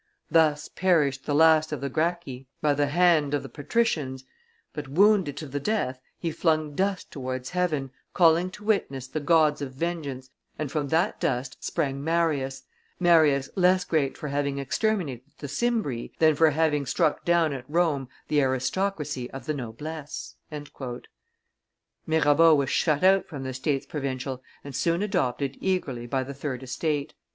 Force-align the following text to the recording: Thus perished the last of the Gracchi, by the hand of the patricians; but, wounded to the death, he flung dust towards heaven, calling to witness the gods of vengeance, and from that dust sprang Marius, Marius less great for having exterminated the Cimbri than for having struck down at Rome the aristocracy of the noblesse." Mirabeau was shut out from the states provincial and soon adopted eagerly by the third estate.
Thus 0.31 0.67
perished 0.67 1.27
the 1.27 1.35
last 1.35 1.71
of 1.71 1.79
the 1.79 1.87
Gracchi, 1.87 2.47
by 2.59 2.73
the 2.73 2.87
hand 2.87 3.35
of 3.35 3.43
the 3.43 3.49
patricians; 3.49 4.23
but, 4.73 4.87
wounded 4.87 5.37
to 5.37 5.45
the 5.45 5.59
death, 5.59 6.01
he 6.17 6.31
flung 6.31 6.73
dust 6.73 7.11
towards 7.11 7.51
heaven, 7.51 7.91
calling 8.11 8.49
to 8.49 8.63
witness 8.63 9.05
the 9.05 9.19
gods 9.19 9.61
of 9.61 9.73
vengeance, 9.73 10.31
and 10.57 10.71
from 10.71 10.87
that 10.87 11.19
dust 11.19 11.63
sprang 11.63 12.03
Marius, 12.03 12.63
Marius 12.99 13.47
less 13.55 13.83
great 13.83 14.17
for 14.17 14.29
having 14.29 14.57
exterminated 14.57 15.21
the 15.37 15.47
Cimbri 15.47 16.11
than 16.17 16.33
for 16.33 16.49
having 16.49 16.87
struck 16.87 17.23
down 17.23 17.53
at 17.53 17.69
Rome 17.69 18.09
the 18.27 18.41
aristocracy 18.41 19.29
of 19.29 19.45
the 19.45 19.53
noblesse." 19.53 20.35
Mirabeau 22.07 22.55
was 22.55 22.71
shut 22.71 23.03
out 23.03 23.27
from 23.27 23.43
the 23.43 23.53
states 23.53 23.85
provincial 23.85 24.41
and 24.63 24.75
soon 24.75 25.03
adopted 25.03 25.59
eagerly 25.61 26.07
by 26.07 26.23
the 26.23 26.33
third 26.33 26.63
estate. 26.63 27.13